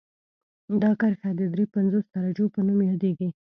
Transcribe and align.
دا 0.81 0.91
کرښه 0.99 1.29
د 1.39 1.41
دري 1.53 1.65
پنځوس 1.75 2.05
درجو 2.15 2.45
په 2.53 2.59
نوم 2.67 2.79
یادیږي 2.89 3.27